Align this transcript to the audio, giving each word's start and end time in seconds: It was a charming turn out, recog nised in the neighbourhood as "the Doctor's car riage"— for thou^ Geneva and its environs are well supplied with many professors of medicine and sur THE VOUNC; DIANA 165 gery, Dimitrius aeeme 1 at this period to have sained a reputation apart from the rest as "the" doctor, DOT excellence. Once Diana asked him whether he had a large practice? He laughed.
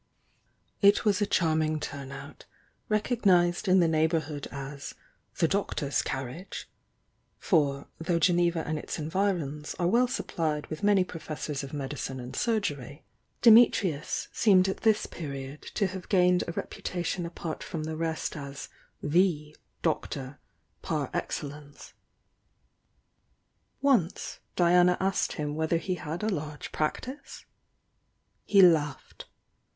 It 0.81 1.05
was 1.05 1.21
a 1.21 1.27
charming 1.27 1.79
turn 1.79 2.11
out, 2.11 2.45
recog 2.89 3.21
nised 3.21 3.67
in 3.67 3.81
the 3.81 3.87
neighbourhood 3.87 4.47
as 4.51 4.95
"the 5.37 5.47
Doctor's 5.47 6.01
car 6.01 6.25
riage"— 6.25 6.65
for 7.37 7.87
thou^ 8.03 8.19
Geneva 8.19 8.65
and 8.67 8.79
its 8.79 8.97
environs 8.97 9.75
are 9.77 9.85
well 9.85 10.07
supplied 10.07 10.65
with 10.71 10.81
many 10.81 11.03
professors 11.03 11.63
of 11.63 11.71
medicine 11.71 12.19
and 12.19 12.35
sur 12.35 12.59
THE 12.59 12.73
VOUNC; 12.73 12.77
DIANA 13.43 13.55
165 13.61 13.83
gery, 13.83 13.93
Dimitrius 13.93 14.27
aeeme 14.33 14.65
1 14.65 14.69
at 14.71 14.77
this 14.81 15.05
period 15.05 15.61
to 15.75 15.85
have 15.85 16.07
sained 16.09 16.43
a 16.47 16.51
reputation 16.53 17.27
apart 17.27 17.61
from 17.61 17.83
the 17.83 17.95
rest 17.95 18.35
as 18.35 18.69
"the" 19.03 19.55
doctor, 19.83 20.39
DOT 20.81 21.11
excellence. 21.13 21.93
Once 23.83 24.39
Diana 24.55 24.97
asked 24.99 25.33
him 25.33 25.53
whether 25.53 25.77
he 25.77 25.93
had 25.93 26.23
a 26.23 26.27
large 26.33 26.71
practice? 26.71 27.45
He 28.45 28.63
laughed. 28.63 29.27